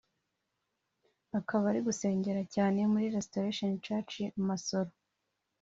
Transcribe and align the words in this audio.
akaba 1.39 1.63
ari 1.71 1.79
gusengera 1.87 2.41
cyane 2.55 2.79
muri 2.93 3.05
Restoration 3.15 3.71
church 3.85 4.13
Masoro 4.47 4.91